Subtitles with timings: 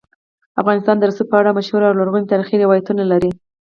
[0.61, 3.31] افغانستان د رسوب په اړه مشهور او لرغوني تاریخی روایتونه لري.